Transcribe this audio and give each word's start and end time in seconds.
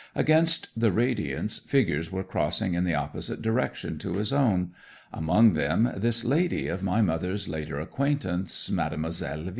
Against 0.15 0.69
the 0.75 0.91
radiance 0.91 1.59
figures 1.59 2.11
were 2.11 2.23
crossing 2.23 2.73
in 2.73 2.85
the 2.85 2.95
opposite 2.95 3.39
direction 3.39 3.99
to 3.99 4.13
his 4.15 4.33
own; 4.33 4.71
among 5.13 5.53
them 5.53 5.91
this 5.95 6.23
lady 6.25 6.67
of 6.69 6.81
my 6.81 7.03
mother's 7.03 7.47
later 7.47 7.79
acquaintance, 7.79 8.71
Mademoiselle 8.71 9.43
V 9.43 9.49